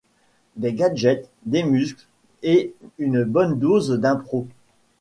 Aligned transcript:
Des 0.55 0.73
gadgets, 0.73 1.29
des 1.45 1.61
muscles, 1.63 2.07
et 2.41 2.73
une 2.97 3.23
bonne 3.23 3.59
dose 3.59 3.91
d’impro. 3.91 4.47